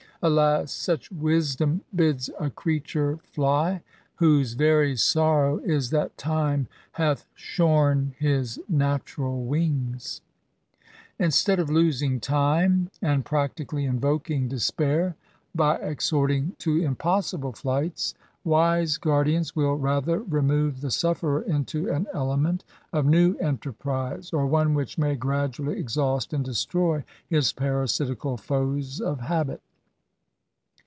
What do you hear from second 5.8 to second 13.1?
that Time hath shorn His natural wings!" Instead of losing time,